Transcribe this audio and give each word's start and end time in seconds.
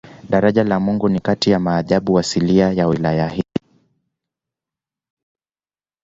Daraja 0.29 0.63
la 0.63 0.79
Mungu 0.79 1.09
ni 1.09 1.19
kati 1.19 1.51
ya 1.51 1.59
maajabu 1.59 2.19
asilia 2.19 2.71
ya 2.71 2.87
wilaya 2.87 3.27
hii 3.27 3.61